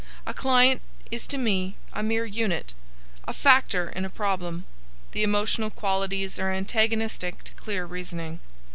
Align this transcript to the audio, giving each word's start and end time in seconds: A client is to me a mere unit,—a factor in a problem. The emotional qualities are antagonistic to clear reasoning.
A 0.25 0.33
client 0.33 0.81
is 1.11 1.27
to 1.27 1.37
me 1.37 1.75
a 1.93 2.01
mere 2.01 2.25
unit,—a 2.25 3.33
factor 3.33 3.87
in 3.87 4.03
a 4.03 4.09
problem. 4.09 4.65
The 5.11 5.21
emotional 5.21 5.69
qualities 5.69 6.39
are 6.39 6.51
antagonistic 6.51 7.43
to 7.43 7.51
clear 7.53 7.85
reasoning. 7.85 8.39